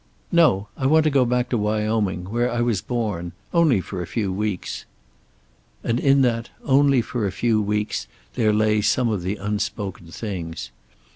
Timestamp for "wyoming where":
1.59-2.51